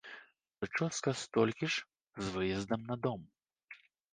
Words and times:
Прычоска 0.61 1.13
столькі 1.25 1.69
ж 1.75 2.25
з 2.25 2.35
выездам 2.39 2.81
на 2.89 2.95
дом. 3.05 3.21